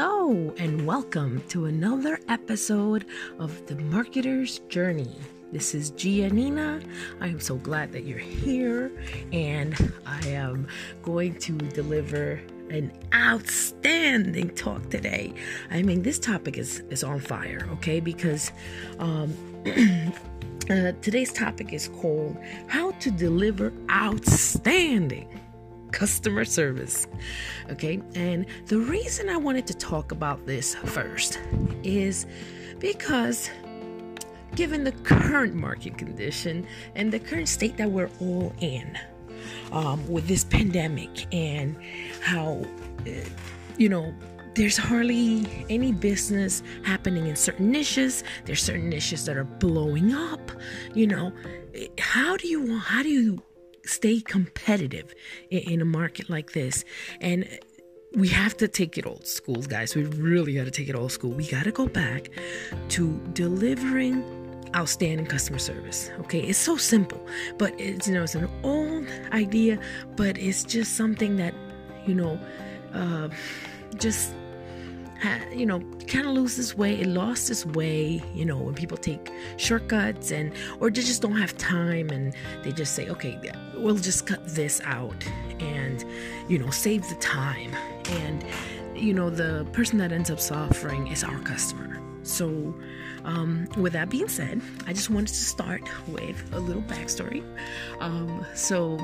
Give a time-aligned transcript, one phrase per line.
[0.00, 3.04] Hello, and welcome to another episode
[3.40, 5.16] of The Marketer's Journey.
[5.50, 6.80] This is Gia Nina.
[7.20, 8.92] I am so glad that you're here,
[9.32, 9.74] and
[10.06, 10.68] I am
[11.02, 12.40] going to deliver
[12.70, 15.34] an outstanding talk today.
[15.72, 17.98] I mean, this topic is, is on fire, okay?
[17.98, 18.52] Because
[19.00, 19.34] um,
[20.70, 22.36] uh, today's topic is called
[22.68, 25.26] How to Deliver Outstanding
[25.92, 27.06] customer service.
[27.70, 31.38] Okay, and the reason I wanted to talk about this first
[31.82, 32.26] is
[32.78, 33.50] because
[34.54, 38.98] given the current market condition and the current state that we're all in
[39.72, 41.76] um, with this pandemic and
[42.20, 42.64] how,
[43.06, 43.10] uh,
[43.76, 44.12] you know,
[44.54, 48.24] there's hardly any business happening in certain niches.
[48.44, 50.50] There's certain niches that are blowing up.
[50.94, 51.32] You know,
[51.98, 52.82] how do you want?
[52.82, 53.40] How do you
[53.88, 55.14] stay competitive
[55.50, 56.84] in, in a market like this.
[57.20, 57.48] And
[58.14, 59.94] we have to take it old school, guys.
[59.94, 61.30] We really got to take it old school.
[61.30, 62.30] We got to go back
[62.90, 64.24] to delivering
[64.74, 66.10] outstanding customer service.
[66.20, 67.24] Okay, it's so simple,
[67.58, 69.78] but it's you know it's an old idea,
[70.16, 71.54] but it's just something that
[72.08, 72.40] you know,
[72.94, 73.28] uh,
[73.96, 74.32] just
[75.52, 77.00] you know, kind of lose its way.
[77.00, 81.36] It lost its way, you know, when people take shortcuts and, or they just don't
[81.36, 83.38] have time and they just say, okay,
[83.76, 85.26] we'll just cut this out
[85.60, 86.04] and,
[86.48, 87.74] you know, save the time.
[88.10, 88.44] And,
[88.94, 92.00] you know, the person that ends up suffering is our customer.
[92.22, 92.74] So,
[93.24, 97.42] um, with that being said, I just wanted to start with a little backstory.
[98.00, 98.96] Um, so,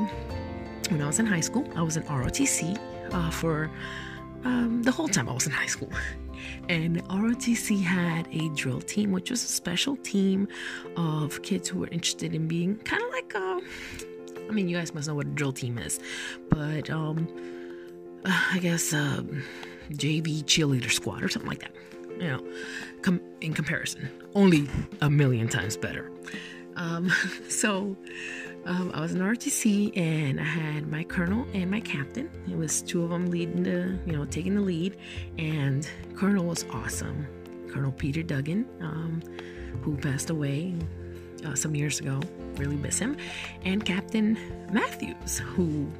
[0.90, 2.78] when I was in high school, I was in ROTC
[3.12, 3.70] uh, for
[4.44, 5.90] um, the whole time I was in high school.
[6.68, 10.48] And ROTC had a drill team, which was a special team
[10.96, 13.60] of kids who were interested in being kind of like, uh,
[14.48, 16.00] I mean, you guys must know what a drill team is,
[16.50, 17.28] but um,
[18.24, 19.22] I guess uh,
[19.92, 21.72] JV cheerleader squad or something like that.
[22.18, 22.46] You know,
[23.02, 24.68] com- in comparison, only
[25.00, 26.10] a million times better.
[26.76, 27.10] Um,
[27.48, 27.96] so
[28.66, 32.30] um, I was in RTC and I had my colonel and my captain.
[32.50, 34.96] It was two of them leading the, you know, taking the lead.
[35.38, 37.26] And Colonel was awesome.
[37.70, 39.22] Colonel Peter Duggan, um,
[39.82, 40.74] who passed away
[41.44, 42.20] uh, some years ago.
[42.56, 43.16] Really miss him.
[43.64, 44.38] And Captain
[44.72, 45.90] Matthews, who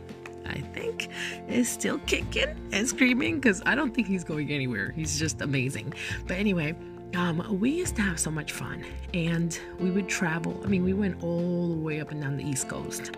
[0.47, 1.09] I think
[1.49, 4.93] is still kicking and screaming because I don't think he's going anywhere.
[4.93, 5.93] He's just amazing.
[6.27, 6.75] But anyway,
[7.15, 10.61] um, we used to have so much fun and we would travel.
[10.65, 13.13] I mean, we went all the way up and down the East Coast.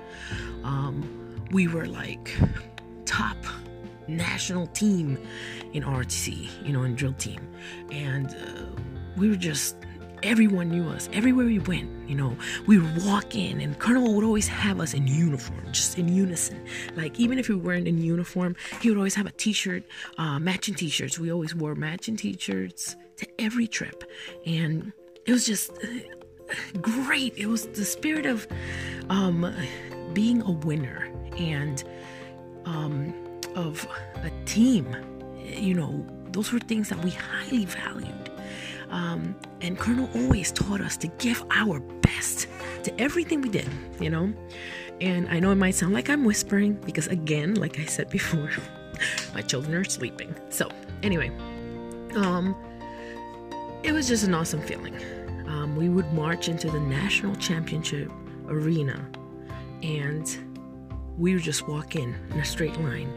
[0.65, 2.37] Um, we were like
[3.05, 3.37] top
[4.09, 5.19] national team
[5.73, 7.41] in RTC, you know, in drill team.
[7.91, 8.81] And uh,
[9.17, 9.77] we were just,
[10.23, 11.09] everyone knew us.
[11.13, 14.95] Everywhere we went, you know, we would walk in and Colonel would always have us
[14.95, 16.65] in uniform, just in unison.
[16.97, 19.83] Like, even if we weren't in uniform, he would always have a t shirt,
[20.19, 21.19] uh, matching t shirts.
[21.19, 24.05] We always wore matching t shirts to every trip.
[24.45, 24.93] And
[25.25, 25.87] it was just uh,
[26.81, 27.37] great.
[27.37, 28.47] It was the spirit of
[29.09, 29.53] um,
[30.13, 31.83] being a winner and
[32.65, 33.15] um,
[33.55, 34.95] of a team.
[35.45, 38.31] You know, those were things that we highly valued.
[38.91, 42.47] Um, and Colonel always taught us to give our best
[42.85, 43.69] to everything we did,
[44.01, 44.33] you know.
[45.01, 48.51] And I know it might sound like I'm whispering because, again, like I said before,
[49.35, 50.35] my children are sleeping.
[50.49, 50.71] So,
[51.03, 51.31] anyway,
[52.15, 52.57] um,
[53.83, 54.97] it was just an awesome feeling.
[55.47, 58.11] Um, we would march into the national championship
[58.49, 59.09] arena
[59.83, 60.37] and
[61.17, 63.13] we would just walk in in a straight line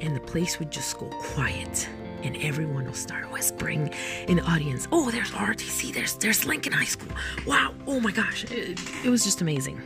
[0.00, 1.88] and the place would just go quiet
[2.22, 3.92] and everyone will start whispering
[4.28, 7.12] in the audience oh there's rtc there's there's lincoln high school
[7.46, 9.80] wow oh my gosh it, it was just amazing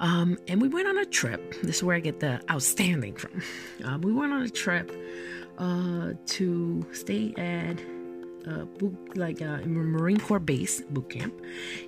[0.00, 3.42] um, and we went on a trip this is where i get the outstanding from
[3.84, 4.92] um, we went on a trip
[5.58, 7.78] uh, to stay at
[8.46, 11.34] uh, boot, like a Marine Corps base boot camp,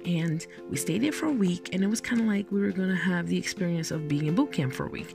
[0.04, 1.70] and we stayed there for a week.
[1.72, 4.34] And it was kind of like we were gonna have the experience of being in
[4.34, 5.14] boot camp for a week.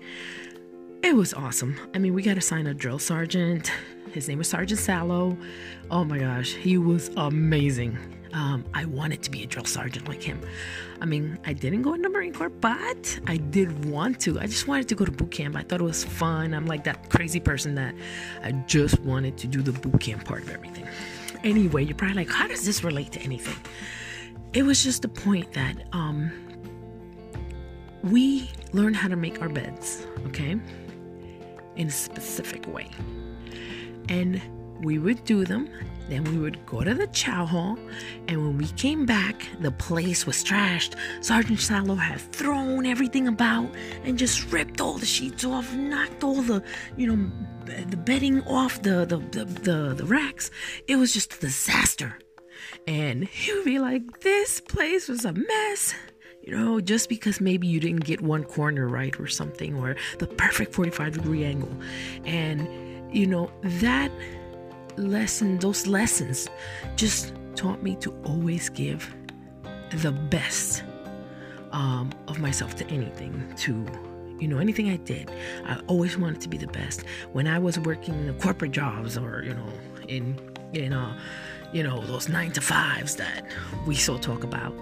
[1.03, 1.77] It was awesome.
[1.93, 3.71] I mean, we got assigned a drill sergeant.
[4.13, 5.37] His name was Sergeant Sallow.
[5.91, 7.97] Oh my gosh, he was amazing.
[8.31, 10.41] Um, I wanted to be a drill sergeant like him.
[11.01, 14.39] I mean, I didn't go into Marine Corps, but I did want to.
[14.39, 15.55] I just wanted to go to boot camp.
[15.55, 16.53] I thought it was fun.
[16.53, 17.93] I'm like that crazy person that
[18.43, 20.87] I just wanted to do the boot camp part of everything
[21.43, 23.55] anyway, you're probably like, how does this relate to anything?
[24.53, 26.31] It was just the point that um,
[28.03, 30.59] we learn how to make our beds, okay,
[31.75, 32.89] in a specific way.
[34.09, 34.41] And
[34.83, 35.69] we would do them.
[36.09, 37.77] Then we would go to the chow hall,
[38.27, 40.95] and when we came back, the place was trashed.
[41.21, 43.69] Sergeant Salo had thrown everything about
[44.03, 46.61] and just ripped all the sheets off, knocked all the,
[46.97, 47.31] you know,
[47.65, 50.51] the bedding off the the, the, the, the racks.
[50.87, 52.19] It was just a disaster.
[52.85, 55.95] And he would be like, This place was a mess
[56.45, 60.27] you know, just because maybe you didn't get one corner right or something, or the
[60.27, 61.71] perfect 45 degree angle.
[62.25, 62.67] And,
[63.13, 64.11] you know, that
[64.97, 66.47] lesson, those lessons
[66.95, 69.13] just taught me to always give
[69.91, 70.83] the best
[71.71, 73.85] um, of myself to anything, to
[74.39, 75.31] you know anything i did
[75.67, 79.15] i always wanted to be the best when i was working in the corporate jobs
[79.15, 79.67] or you know
[80.07, 80.35] in
[80.73, 81.17] in uh
[81.73, 83.45] you know, those nine to fives that
[83.85, 84.73] we so talk about,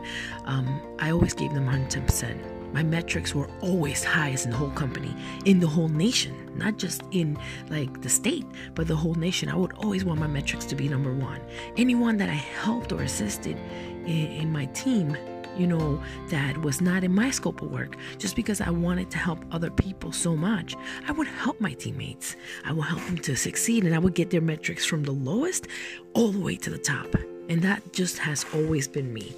[0.44, 2.51] um, I always gave them 110%.
[2.74, 5.16] My metrics were always highest in the whole company,
[5.46, 7.38] in the whole nation, not just in
[7.70, 8.46] like the state,
[8.76, 9.50] but the whole nation.
[9.50, 11.42] I would always want my metrics to be number one.
[11.78, 13.58] Anyone that I helped or assisted
[14.06, 15.16] in, in my team
[15.58, 19.18] you know, that was not in my scope of work just because I wanted to
[19.18, 20.76] help other people so much.
[21.08, 22.36] I would help my teammates.
[22.66, 25.68] I would help them to succeed and I would get their metrics from the lowest
[26.14, 27.14] all the way to the top.
[27.50, 29.36] And that just has always been me.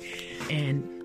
[0.51, 1.02] And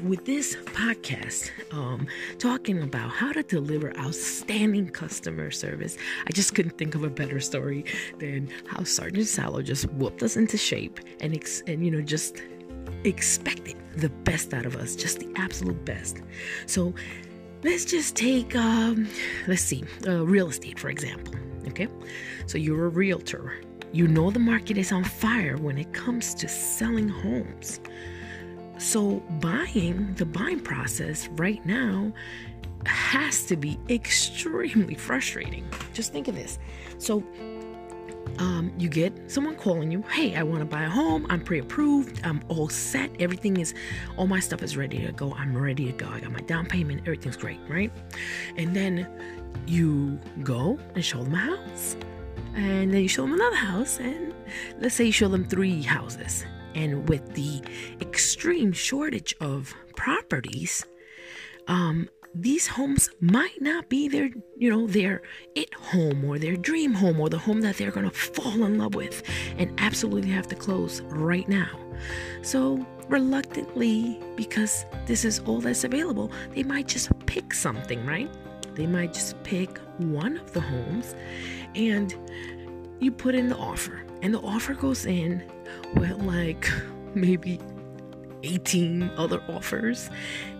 [0.00, 2.06] with this podcast, um,
[2.38, 5.96] talking about how to deliver outstanding customer service,
[6.26, 7.84] I just couldn't think of a better story
[8.18, 12.42] than how Sergeant Salo just whooped us into shape and, ex- and you know, just
[13.04, 16.22] expected the best out of us, just the absolute best.
[16.66, 16.94] So
[17.62, 19.08] let's just take, um,
[19.46, 21.34] let's see, uh, real estate, for example.
[21.68, 21.88] Okay.
[22.46, 23.60] So you're a realtor.
[23.92, 27.78] You know the market is on fire when it comes to selling homes.
[28.82, 32.12] So buying, the buying process right now
[32.84, 35.64] has to be extremely frustrating.
[35.94, 36.58] Just think of this.
[36.98, 37.22] So
[38.38, 41.28] um, you get someone calling you, hey, I want to buy a home.
[41.30, 42.20] I'm pre approved.
[42.24, 43.08] I'm all set.
[43.20, 43.72] Everything is,
[44.16, 45.32] all my stuff is ready to go.
[45.34, 46.08] I'm ready to go.
[46.08, 47.02] I got my down payment.
[47.02, 47.92] Everything's great, right?
[48.56, 49.06] And then
[49.64, 51.96] you go and show them a house.
[52.56, 54.00] And then you show them another house.
[54.00, 54.34] And
[54.80, 56.44] let's say you show them three houses.
[56.74, 57.62] And with the
[58.00, 60.84] extreme shortage of properties,
[61.68, 65.22] um, these homes might not be their, you know, their
[65.54, 68.78] it home or their dream home or the home that they're going to fall in
[68.78, 69.22] love with
[69.58, 71.78] and absolutely have to close right now.
[72.40, 78.30] So, reluctantly, because this is all that's available, they might just pick something, right?
[78.74, 81.14] They might just pick one of the homes
[81.74, 82.14] and
[82.98, 84.02] you put in the offer.
[84.22, 85.42] And the offer goes in
[85.94, 86.70] with like
[87.14, 87.60] maybe
[88.44, 90.10] 18 other offers.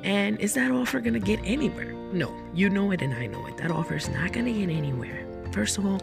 [0.03, 1.93] And is that offer going to get anywhere?
[2.13, 3.57] No, you know it and I know it.
[3.59, 5.27] That offer is not going to get anywhere.
[5.53, 6.01] First of all,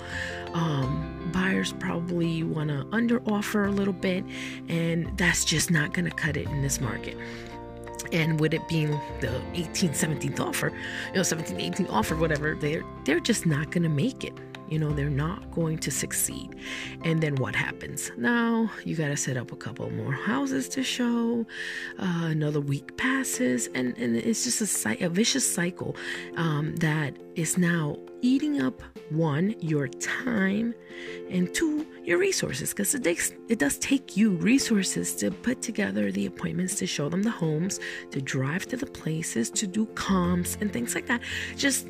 [0.54, 4.24] um, buyers probably want to under offer a little bit,
[4.68, 7.18] and that's just not going to cut it in this market.
[8.12, 8.92] And with it being
[9.22, 10.72] the 18th, 17th offer,
[11.08, 14.34] you know, 17th, 18th offer, whatever, they're they're just not going to make it
[14.70, 16.56] you know, they're not going to succeed.
[17.04, 18.12] And then what happens?
[18.18, 21.46] Now you got to set up a couple more houses to show.
[21.98, 25.96] Uh, another week passes, and, and it's just a, a vicious cycle
[26.36, 28.82] um, that is now eating up
[29.12, 30.74] one, your time,
[31.30, 32.72] and two, your resources.
[32.72, 37.10] Because it, takes, it does take you resources to put together the appointments, to show
[37.10, 37.80] them the homes,
[38.12, 41.22] to drive to the places, to do comps and things like that.
[41.56, 41.88] Just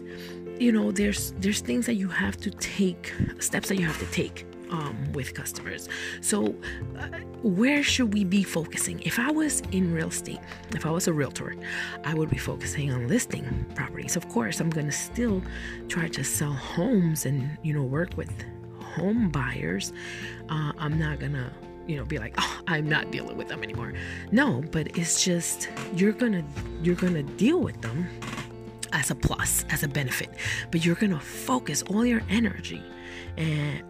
[0.60, 4.06] you know there's there's things that you have to take steps that you have to
[4.08, 5.90] take um, with customers.
[6.22, 6.56] So
[7.00, 7.08] uh,
[7.42, 9.00] where should we be focusing?
[9.00, 10.40] If i was in real estate
[10.76, 11.56] if i was a realtor
[12.04, 14.16] i would be focusing on listing properties.
[14.16, 15.42] Of course i'm going to still
[15.88, 18.32] try to sell homes and you know work with
[18.82, 19.94] home buyers.
[20.50, 21.52] Uh, i'm not gonna
[21.88, 23.94] you know be like oh i'm not dealing with them anymore.
[24.32, 26.44] No but it's just you're gonna
[26.84, 28.08] you're gonna deal with them
[28.94, 30.30] as a plus, as a benefit.
[30.72, 32.82] But you're going to focus all your energy
[33.38, 33.44] uh,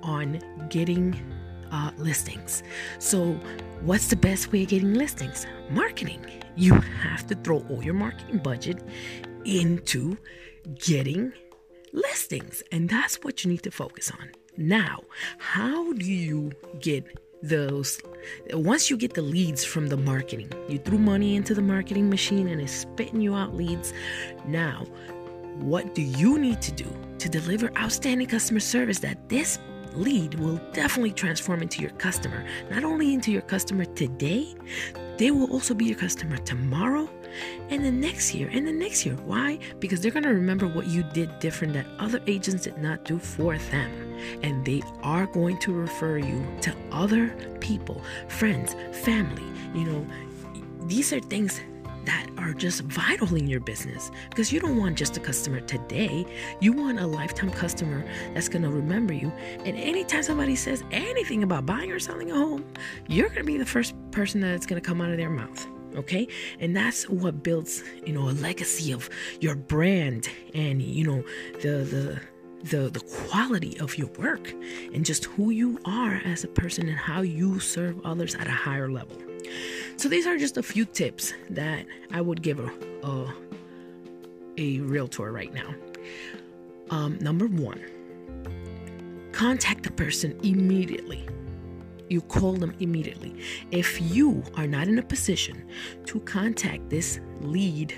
[0.03, 0.39] on
[0.70, 1.15] getting
[1.72, 2.63] uh, listings.
[3.00, 3.34] So,
[3.82, 5.46] what's the best way of getting listings?
[5.70, 6.25] Marketing.
[6.56, 8.84] You have to throw all your marketing budget
[9.46, 10.18] into
[10.75, 11.32] getting
[11.94, 14.32] listings, and that's what you need to focus on.
[14.58, 15.03] Now,
[15.38, 16.51] how do you
[16.82, 17.06] get
[17.41, 18.01] those
[18.53, 22.50] once you get the leads from the marketing you threw money into the marketing machine
[22.50, 23.93] and it's spitting you out leads.
[24.46, 24.86] Now
[25.55, 26.86] what do you need to do
[27.17, 29.60] to deliver outstanding customer service that this
[29.93, 32.46] lead will definitely transform into your customer?
[32.69, 34.55] Not only into your customer today
[35.17, 37.10] they will also be your customer tomorrow
[37.70, 39.16] and the next year and the next year.
[39.26, 39.60] Why?
[39.80, 43.20] Because they're going to remember what you did different that other agents did not do
[43.20, 44.18] for them.
[44.44, 49.44] And they are going to refer you to other people, friends, family.
[49.74, 50.08] You know,
[50.88, 51.62] these are things
[52.06, 56.26] that are just vital in your business because you don't want just a customer today.
[56.60, 59.32] You want a lifetime customer that's going to remember you.
[59.66, 62.66] And anytime somebody says anything about buying or selling a home,
[63.08, 65.68] you're going to be the first person that's going to come out of their mouth
[65.96, 66.27] okay
[66.60, 71.24] and that's what builds you know a legacy of your brand and you know
[71.62, 72.22] the the
[72.63, 74.51] the the quality of your work
[74.93, 78.51] and just who you are as a person and how you serve others at a
[78.51, 79.15] higher level
[79.98, 82.72] so these are just a few tips that I would give a
[83.03, 83.34] a,
[84.58, 85.74] a realtor right now.
[86.89, 87.84] Um, number one,
[89.31, 91.27] contact the person immediately.
[92.10, 93.36] You call them immediately.
[93.72, 95.66] If you are not in a position
[96.06, 97.94] to contact this lead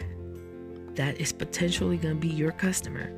[0.95, 3.15] that is potentially going to be your customer,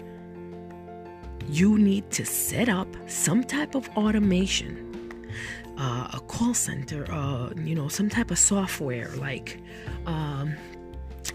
[1.50, 4.94] you need to set up some type of automation
[5.78, 9.60] uh, a call center, uh, you know, some type of software like.
[10.06, 10.56] Um,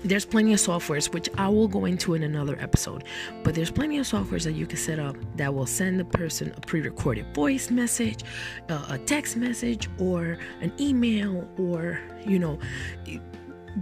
[0.04, 3.04] there's plenty of softwares which I will go into in another episode,
[3.42, 6.52] but there's plenty of softwares that you can set up that will send the person
[6.56, 8.22] a pre-recorded voice message,
[8.68, 12.58] uh, a text message, or an email, or you know,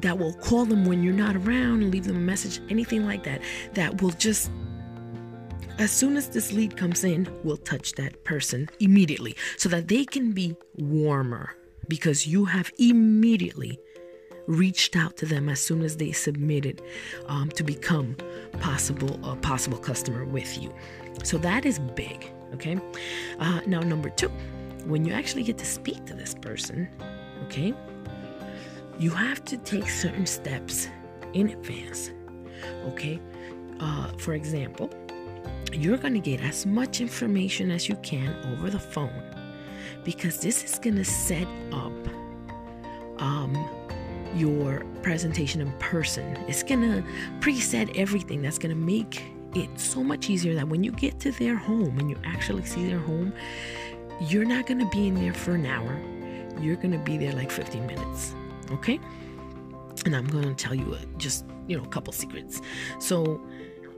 [0.01, 3.25] that will call them when you're not around and leave them a message, anything like
[3.25, 3.41] that.
[3.75, 4.51] That will just
[5.79, 10.07] as soon as this lead comes in, we'll touch that person immediately so that they
[10.07, 11.55] can be warmer
[11.89, 13.79] because you have immediately
[14.47, 16.83] reached out to them as soon as they submitted
[17.27, 18.17] um, to become
[18.61, 20.73] possible a possible customer with you.
[21.25, 22.31] So that is big.
[22.55, 22.79] Okay.
[23.39, 24.31] Uh, now number two,
[24.87, 26.89] when you actually get to speak to this person,
[27.45, 27.75] okay,
[28.99, 30.89] you have to take certain steps
[31.33, 32.11] in advance.
[32.87, 33.21] Okay.
[33.81, 34.91] Uh, for example,
[35.73, 39.23] you're going to get as much information as you can over the phone
[40.05, 41.93] because this is going to set up
[44.37, 46.37] your presentation in person.
[46.49, 47.03] It's to
[47.41, 49.23] preset everything that's to make
[49.55, 52.87] it so much easier that when you get to their home and you actually see
[52.87, 53.33] their home,
[54.21, 55.99] you're not to be in there for an hour.
[56.61, 58.35] You're to be there like 15 minutes.
[58.73, 59.01] Okay?
[60.05, 62.61] And I'm to tell you uh, just, you know, a couple secrets.
[62.99, 63.41] So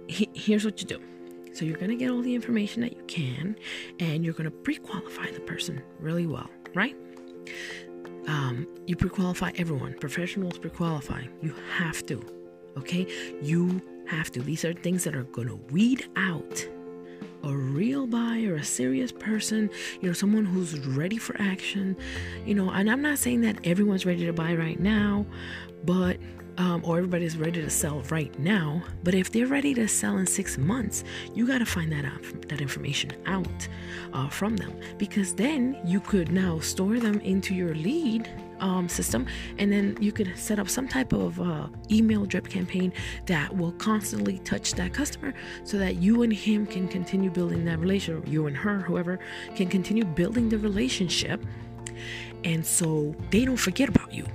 [0.07, 1.01] he, here's what you do
[1.59, 3.57] so you're going to get all the information that you can,
[3.99, 6.95] and you're going to pre-qualify the person really well, right?
[8.29, 9.95] Um, you pre-qualify everyone.
[9.95, 11.23] Professionals pre-qualify.
[11.43, 12.25] You have to.
[12.77, 13.07] Okay,
[13.43, 14.43] you have to.
[14.43, 16.69] These are things that are to weed out
[17.45, 19.71] a real buyer, a serious person,
[20.01, 21.97] you know, someone who's ready for action,
[22.45, 25.25] you know, and I'm not saying that everyone's ready to buy right now,
[25.85, 26.19] but
[26.59, 28.83] um, or everybody's ready to sell right now.
[29.05, 32.23] But if they're ready to sell in six months, you got to find that out,
[32.49, 33.69] that information out
[34.13, 38.29] uh, from them, because then you could now store them into your lead
[38.61, 39.25] um, system,
[39.59, 42.93] and then you could set up some type of uh, email drip campaign
[43.27, 47.79] that will constantly touch that customer, so that you and him can continue building that
[47.79, 48.27] relationship.
[48.27, 49.21] You and her, whoever,
[49.55, 51.41] can continue building the relationship,
[52.43, 54.27] and so they don't forget about you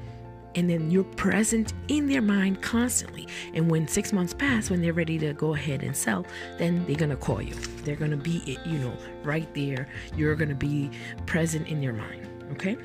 [0.55, 3.27] and then you're present in their mind constantly.
[3.53, 6.25] And when six months pass, when they're ready to go ahead and sell,
[6.57, 7.53] then they're gonna call you.
[7.83, 8.93] They're gonna be, you know,
[9.23, 9.89] right there.
[10.15, 10.89] You're gonna be
[11.25, 12.27] present in their mind.
[12.51, 12.77] Okay.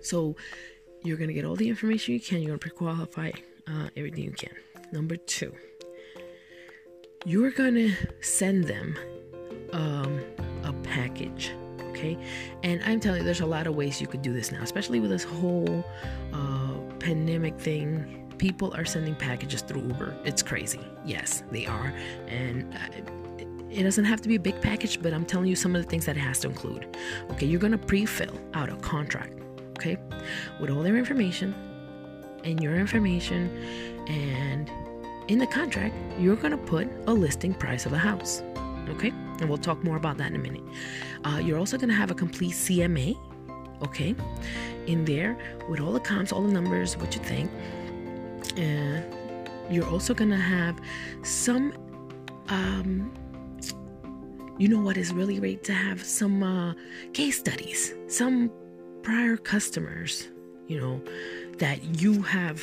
[0.00, 0.36] So
[1.02, 2.38] you're gonna get all the information you can.
[2.40, 3.32] You're gonna pre-qualify
[3.66, 4.54] uh, everything you can.
[4.92, 5.52] Number two,
[7.24, 8.96] you're gonna send them
[9.72, 10.20] um,
[10.64, 11.52] a package
[12.00, 12.16] okay?
[12.62, 15.00] And i'm telling you there's a lot of ways you could do this now especially
[15.00, 15.84] with this whole
[16.32, 18.16] uh, pandemic thing.
[18.38, 20.16] People are sending packages through uber.
[20.24, 20.80] It's crazy.
[21.04, 21.92] Yes they are.
[22.28, 25.76] And uh, it doesn't have to be a big package but i'm telling you some
[25.76, 26.96] of the things that it has to include.
[27.30, 29.34] Okay you're going to pre-fill out a contract
[29.78, 29.96] okay
[30.60, 31.54] with all their information
[32.44, 33.48] and your information
[34.08, 34.70] and
[35.28, 38.42] in the contract you're to put a listing price of the house
[38.88, 40.62] okay and we'll talk more about that in a minute.
[41.24, 43.16] Uh, you're also going to have a complete CMA,
[43.82, 44.14] okay,
[44.86, 45.36] in there
[45.68, 47.50] with all the comps, all the numbers, what you think.
[48.56, 49.04] And
[49.70, 50.78] you're also going to have
[51.22, 51.72] some,
[52.48, 53.12] um,
[54.58, 56.74] you know what is really great to have some uh,
[57.12, 58.50] case studies, some
[59.02, 60.28] prior customers,
[60.66, 61.00] you know,
[61.58, 62.62] that you have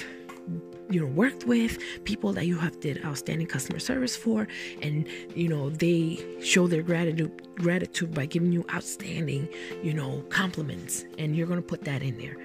[0.89, 4.48] you know worked with people that you have did outstanding customer service for
[4.82, 9.48] and you know they show their gratitude gratitude by giving you outstanding
[9.84, 12.38] you know compliments and you're going to put that in there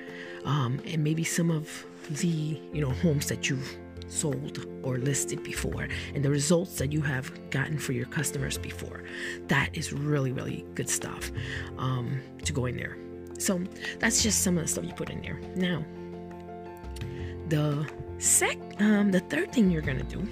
[0.45, 3.77] um, and maybe some of the you know homes that you've
[4.13, 9.03] sold or listed before and the results that you have gotten for your customers before.
[9.49, 11.31] That is really, really good stuff
[11.79, 12.99] um, to go in there.
[13.39, 13.61] So
[13.99, 15.41] that's just some of the stuff you put in there.
[15.57, 15.85] Now,
[17.53, 20.27] the sec, um, the third thing you're gonna do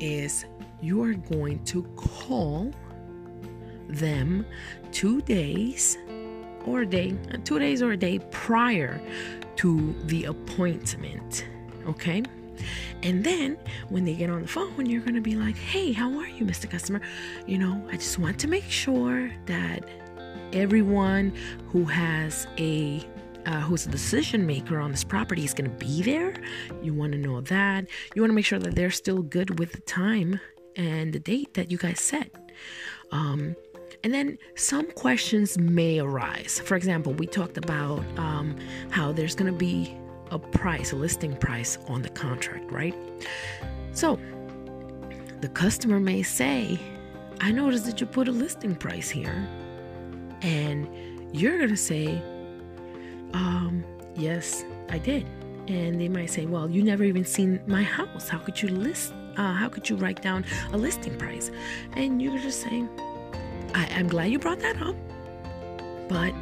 [0.00, 0.44] is
[0.80, 2.72] you are going to call
[3.88, 4.44] them
[4.90, 5.96] two days
[6.66, 9.00] or a day, two days or a day prior
[9.56, 11.46] to the appointment.
[11.86, 12.24] Okay.
[13.04, 13.56] And then
[13.88, 16.44] when they get on the phone, you're going to be like, hey, how are you,
[16.44, 16.68] Mr.
[16.68, 17.00] Customer?
[17.46, 19.88] You know, I just want to make sure that
[20.52, 21.32] everyone
[21.68, 23.06] who has a
[23.46, 26.34] uh, who's the decision maker on this property is going to be there.
[26.82, 27.86] You want to know that.
[28.14, 30.40] You want to make sure that they're still good with the time
[30.76, 32.30] and the date that you guys set.
[33.10, 33.56] Um,
[34.04, 36.60] and then some questions may arise.
[36.64, 38.56] For example, we talked about um,
[38.90, 39.96] how there's going to be
[40.30, 42.94] a price, a listing price on the contract, right?
[43.92, 44.18] So
[45.40, 46.78] the customer may say,
[47.40, 49.48] I noticed that you put a listing price here.
[50.42, 50.88] And
[51.32, 52.22] you're going to say,
[53.34, 55.26] um, yes, I did.
[55.68, 58.28] And they might say, well, you never even seen my house.
[58.28, 59.12] How could you list?
[59.36, 61.50] Uh, how could you write down a listing price?
[61.92, 62.88] And you're just saying,
[63.74, 64.96] I- I'm glad you brought that up.
[66.08, 66.32] But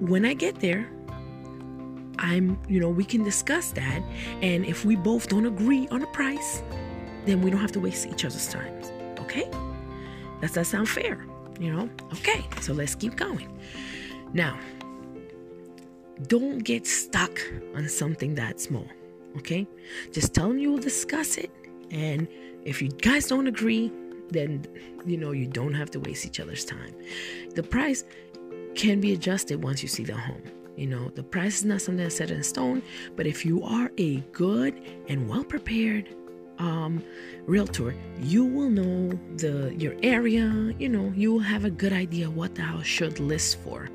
[0.00, 0.88] when I get there,
[2.18, 4.02] I'm, you know, we can discuss that.
[4.42, 6.62] And if we both don't agree on a price,
[7.24, 8.74] then we don't have to waste each other's time.
[9.20, 9.50] Okay?
[10.40, 11.24] Does that sound fair?
[11.58, 11.90] You know?
[12.12, 13.48] Okay, so let's keep going.
[14.32, 14.58] Now,
[16.26, 17.40] don't get stuck
[17.74, 18.86] on something that small.
[19.38, 19.66] Okay?
[20.12, 21.50] Just tell them you will discuss it.
[21.90, 22.28] And
[22.64, 23.92] if you guys don't agree,
[24.30, 24.64] then
[25.04, 26.94] you know you don't have to waste each other's time.
[27.54, 28.04] The price
[28.74, 30.42] can be adjusted once you see the home.
[30.76, 32.82] You know, the price is not something that's set in stone,
[33.16, 36.08] but if you are a good and well prepared
[36.58, 37.02] um,
[37.46, 40.74] realtor, you will know the your area.
[40.78, 43.88] You know, you will have a good idea what the house should list for.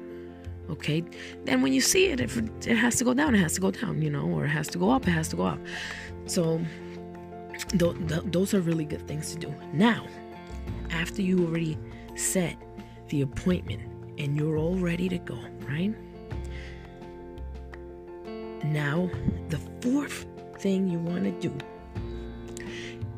[0.69, 1.03] Okay,
[1.43, 3.71] then when you see it, if it has to go down, it has to go
[3.71, 4.01] down.
[4.01, 5.59] You know, or it has to go up, it has to go up.
[6.25, 6.59] So,
[7.69, 9.53] th- th- those are really good things to do.
[9.73, 10.07] Now,
[10.91, 11.77] after you already
[12.15, 12.55] set
[13.09, 13.81] the appointment
[14.17, 15.93] and you're all ready to go, right?
[18.63, 19.09] Now,
[19.49, 20.25] the fourth
[20.57, 21.55] thing you want to do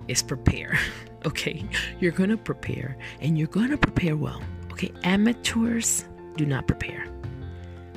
[0.08, 0.78] is prepare.
[1.26, 1.68] Okay,
[2.00, 4.42] you're to prepare and you're to prepare well.
[4.72, 6.06] Okay, amateurs
[6.38, 7.06] do not prepare,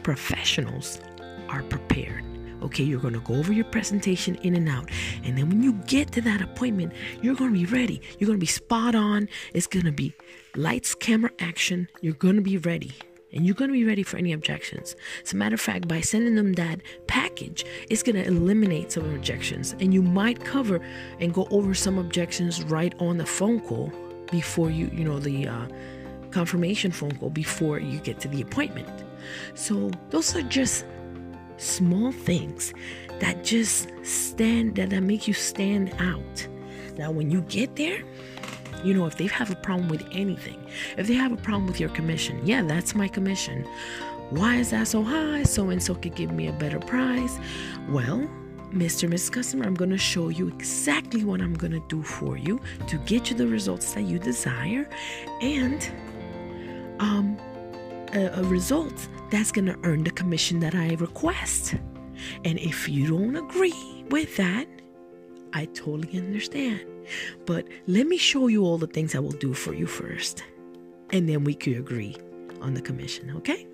[0.02, 1.00] professionals
[1.48, 2.24] are prepared.
[2.62, 4.90] Okay, you're going to go over your presentation in and out.
[5.24, 8.02] And then when you get to that appointment, you're going to be ready.
[8.18, 9.28] You're going to be spot on.
[9.54, 10.14] It's going to be
[10.54, 11.88] lights, camera, action.
[12.02, 12.92] You're going to be ready
[13.32, 14.96] and you're going to be ready for any objections.
[15.24, 19.08] As a matter of fact, by sending them that package, it's going to eliminate some
[19.14, 20.80] objections, and you might cover
[21.20, 23.92] and go over some objections right on the phone call
[24.30, 25.66] before you, you know, the uh,
[26.30, 28.88] confirmation phone call before you get to the appointment.
[29.54, 30.84] So those are just
[31.56, 32.72] small things
[33.20, 36.48] that just stand that, that make you stand out.
[36.96, 38.02] Now, when you get there,
[38.84, 40.64] you know, if they have a problem with anything,
[40.96, 43.66] if they have a problem with your commission, yeah, that's my commission.
[44.30, 45.42] Why is that so high?
[45.42, 47.38] So and so could give me a better price.
[47.88, 48.28] Well,
[48.72, 49.10] Mr.
[49.10, 49.32] Mrs.
[49.32, 52.96] Customer, I'm going to show you exactly what I'm going to do for you to
[52.98, 54.88] get you the results that you desire
[55.40, 55.90] and
[57.00, 57.36] um,
[58.14, 61.74] a, a result that's going to earn the commission that I request.
[62.44, 64.66] And if you don't agree with that,
[65.52, 66.84] I totally understand.
[67.46, 70.44] But let me show you all the things I will do for you first.
[71.10, 72.16] And then we could agree
[72.60, 73.66] on the commission, okay?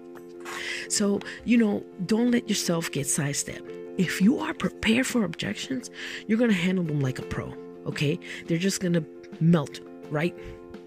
[0.88, 3.70] So, you know, don't let yourself get sidestepped.
[3.98, 5.90] If you are prepared for objections,
[6.26, 7.52] you're going to handle them like a pro,
[7.86, 8.18] okay?
[8.46, 9.04] They're just going to
[9.40, 10.36] melt right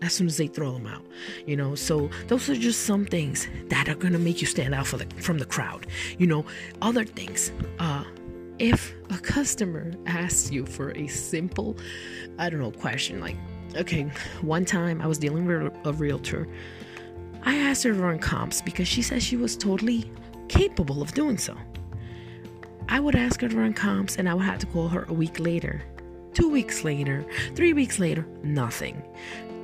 [0.01, 1.05] as soon as they throw them out
[1.45, 4.85] you know so those are just some things that are to make you stand out
[4.85, 5.85] the, from the crowd
[6.17, 6.45] you know
[6.81, 8.03] other things uh
[8.59, 11.77] if a customer asks you for a simple,
[12.37, 13.37] I don't know, question, like,
[13.75, 14.03] okay,
[14.41, 16.47] one time I was dealing with a realtor,
[17.43, 20.11] I asked her to run comps because she said she was totally
[20.49, 21.55] capable of doing so.
[22.89, 25.13] I would ask her to run comps and I would have to call her a
[25.13, 25.81] week later,
[26.33, 29.01] two weeks later, three weeks later, nothing.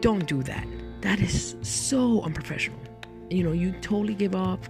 [0.02, 0.66] Don't do that.
[1.02, 2.80] That is so unprofessional.
[3.30, 4.70] You know, you totally give off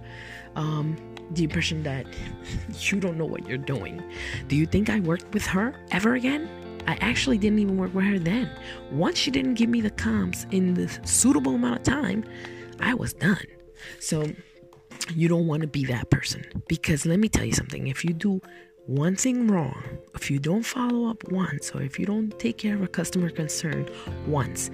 [0.56, 0.96] Um,
[1.32, 2.06] the impression that
[2.78, 4.02] you don't know what you're doing.
[4.48, 6.48] Do you think I worked with her ever again?
[6.86, 8.48] I actually didn't even work with her then.
[8.92, 12.24] Once she didn't give me the comps in the suitable amount of time,
[12.80, 13.44] I was done.
[13.98, 14.24] So
[15.14, 17.88] you don't want to be that person because let me tell you something.
[17.88, 18.40] If you do
[18.86, 19.82] one thing wrong,
[20.14, 23.30] if you don't follow up once, or if you don't take care of a customer
[23.30, 23.88] concern
[24.26, 24.70] once,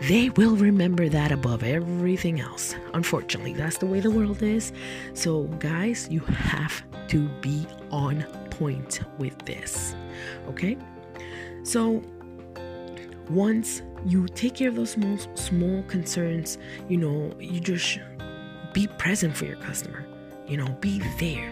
[0.00, 2.74] they will remember that above everything else.
[2.94, 4.72] Unfortunately, that's the way the world is.
[5.14, 9.94] So, guys, you have to be on point with this.
[10.48, 10.76] Okay?
[11.62, 12.02] So,
[13.30, 17.98] once you take care of those small small concerns, you know, you just
[18.72, 20.06] be present for your customer.
[20.46, 21.50] You know, be there.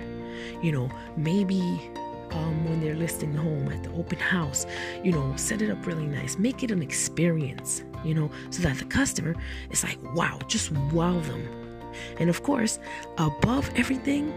[0.63, 1.61] You know, maybe
[2.33, 4.67] um, when they're listing the home at the open house,
[5.03, 6.39] you know, set it up really nice.
[6.39, 9.35] Make it an experience, you know, so that the customer
[9.71, 11.49] is like, wow, just wow them.
[12.19, 12.79] And of course,
[13.19, 14.33] above everything,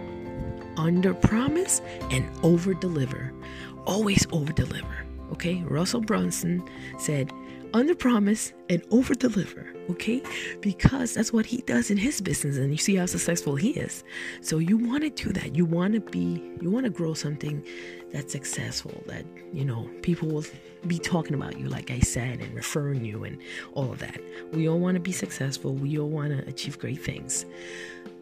[0.78, 3.34] under promise and over deliver.
[3.86, 5.06] Always over deliver.
[5.32, 6.64] Okay, Russell Brunson
[6.98, 7.34] said,
[7.74, 10.22] under promise and over deliver, okay?
[10.62, 14.06] Because that's what he does in his business, and you see how successful he is.
[14.42, 15.56] So you want to do that.
[15.56, 17.66] You want to be, you want to grow something
[18.12, 20.46] that's successful, that, you know, people will
[20.86, 23.38] be talking about you, like I said, and referring you and
[23.74, 24.20] all of that.
[24.54, 27.46] We all want to be successful, we all want to achieve great things.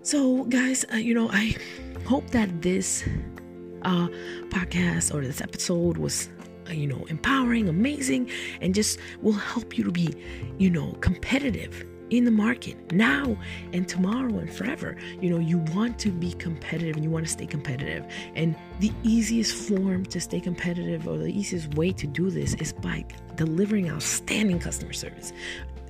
[0.02, 1.56] So, guys, uh, you know, I
[2.06, 3.04] hope that this
[3.82, 4.08] uh,
[4.50, 6.30] podcast or this episode was
[6.70, 8.30] uh, you know, empowering, amazing,
[8.62, 10.14] and just will help you to be,
[10.58, 13.38] you know, competitive in the market now
[13.74, 14.96] and tomorrow and forever.
[15.22, 18.06] You know, you want to be competitive and you want to stay competitive.
[18.36, 22.74] And the easiest form to stay competitive or the easiest way to do this is
[22.74, 25.34] by delivering outstanding customer service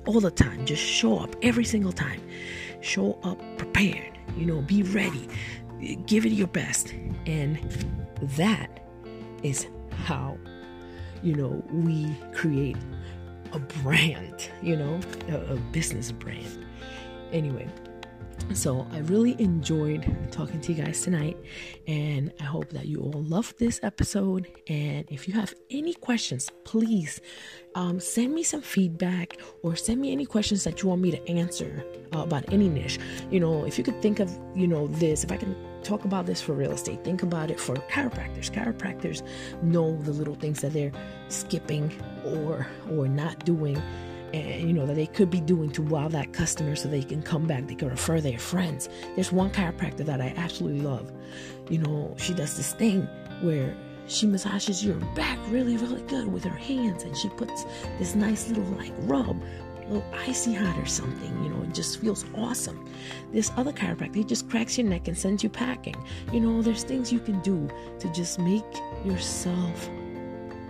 [0.06, 0.64] all the time.
[0.66, 2.20] Just show up every single time.
[2.80, 5.28] Show up prepared, you know, be ready,
[6.06, 6.92] give it your best.
[7.26, 7.58] And
[8.22, 8.80] that
[9.42, 9.66] is
[10.04, 10.38] how
[11.22, 12.76] you know, we create
[13.52, 16.66] a brand, you know, a, a business brand.
[17.32, 17.68] Anyway,
[18.52, 21.36] so I really enjoyed talking to you guys tonight,
[21.86, 24.46] and I hope that you all loved this episode.
[24.68, 27.20] And if you have any questions, please
[27.74, 31.28] um, send me some feedback or send me any questions that you want me to
[31.28, 32.98] answer uh, about any niche.
[33.30, 35.56] You know, if you could think of, you know, this, if I can
[35.86, 38.50] talk about this for real estate, think about it for chiropractors.
[38.50, 39.22] Chiropractors
[39.62, 40.92] know the little things that they're
[41.28, 41.92] skipping
[42.24, 43.80] or or not doing
[44.34, 47.22] and you know that they could be doing to wow that customer so they can
[47.22, 47.66] come back.
[47.66, 48.88] They can refer their friends.
[49.14, 51.12] There's one chiropractor that i absolutely love.
[51.70, 53.08] You know she does this thing
[53.42, 53.76] where
[54.08, 57.64] she massages your back really really good with her hands and she puts
[57.98, 59.40] this nice little like rub
[59.88, 62.88] little icy hot or something you know it just feels awesome
[63.32, 65.96] this other chiropractor he just cracks your neck and sends you packing
[66.32, 67.68] you know there's things you can do
[67.98, 68.64] to just make
[69.04, 69.88] yourself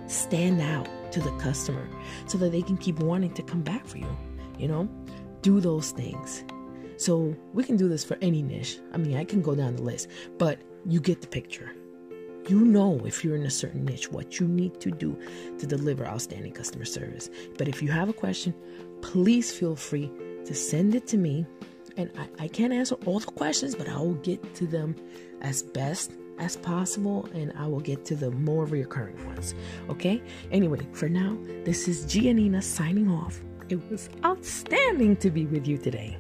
[0.07, 1.89] stand out to the customer
[2.27, 4.17] so that they can keep wanting to come back for you.
[4.59, 4.89] You know,
[5.43, 6.45] do those things.
[6.97, 8.79] So we can do this for any niche.
[8.93, 11.75] I mean, I can go down the list, but you get the picture.
[12.49, 15.19] You know, if you're in a certain niche, what you need to do
[15.59, 17.29] to deliver outstanding customer service.
[17.59, 18.55] But if you have a question,
[19.03, 20.11] please feel free
[20.45, 21.45] to send it to me.
[21.97, 24.95] And I, I can't answer all the questions, but I will get to them
[25.41, 29.55] as best as possible and I will get to the more recurring ones.
[29.89, 30.23] Okay?
[30.53, 33.41] Anyway, for now, this is Gia Nina signing off.
[33.69, 36.17] It was outstanding to be with you today.